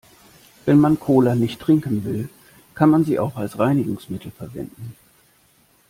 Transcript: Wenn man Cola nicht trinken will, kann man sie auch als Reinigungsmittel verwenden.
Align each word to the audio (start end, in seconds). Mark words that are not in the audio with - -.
Wenn 0.65 0.79
man 0.79 0.99
Cola 0.99 1.35
nicht 1.35 1.59
trinken 1.61 2.03
will, 2.05 2.27
kann 2.73 2.89
man 2.89 3.05
sie 3.05 3.19
auch 3.19 3.35
als 3.35 3.59
Reinigungsmittel 3.59 4.31
verwenden. 4.31 4.95